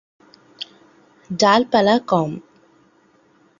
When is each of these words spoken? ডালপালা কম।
ডালপালা 1.29 1.95
কম। 2.09 2.31